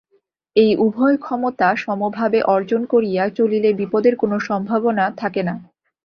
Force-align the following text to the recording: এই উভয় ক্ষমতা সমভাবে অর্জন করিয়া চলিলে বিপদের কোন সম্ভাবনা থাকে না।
এই 0.55 0.71
উভয় 0.77 1.17
ক্ষমতা 1.17 1.67
সমভাবে 1.77 2.39
অর্জন 2.55 2.81
করিয়া 2.85 3.23
চলিলে 3.37 3.69
বিপদের 3.79 4.13
কোন 4.15 4.31
সম্ভাবনা 4.47 5.05
থাকে 5.17 5.41
না। 5.43 5.55